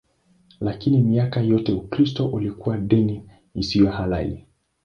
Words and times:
Lakini 0.59 1.01
miaka 1.01 1.41
yote 1.41 1.73
Ukristo 1.73 2.27
ulikuwa 2.27 2.77
dini 2.77 3.23
isiyo 3.53 3.91
halali. 3.91 4.47